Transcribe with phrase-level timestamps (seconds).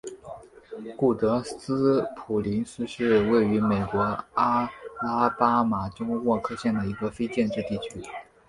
[0.97, 3.99] 古德斯普林斯是位于美国
[4.33, 4.67] 阿
[5.03, 8.01] 拉巴马州沃克县的一个非建制地区。